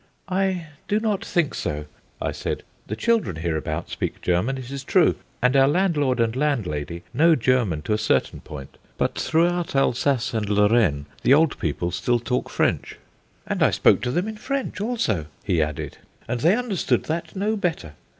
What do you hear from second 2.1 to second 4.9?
I said. "The children hereabout speak German, it is